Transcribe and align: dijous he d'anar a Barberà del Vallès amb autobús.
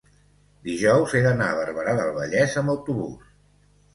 dijous 0.67 1.11
he 1.19 1.19
d'anar 1.25 1.49
a 1.51 1.59
Barberà 1.59 1.95
del 2.01 2.11
Vallès 2.17 2.57
amb 2.63 2.75
autobús. 2.75 3.29